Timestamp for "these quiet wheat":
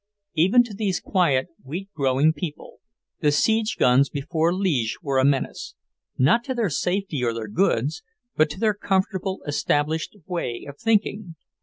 0.73-1.91